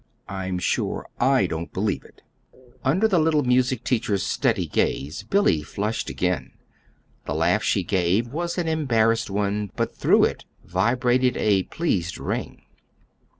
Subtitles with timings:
[0.27, 2.23] "I'm sure I don't believe it."
[2.83, 6.53] Under the little music teacher's steady gaze Billy flushed again.
[7.27, 12.63] The laugh she gave was an embarrassed one, but through it vibrated a pleased ring.